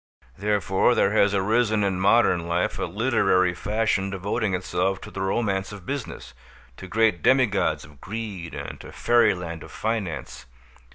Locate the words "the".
5.11-5.21